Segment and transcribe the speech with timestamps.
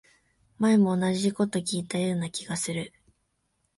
[0.57, 2.91] 前も同じこと聞いたような気がする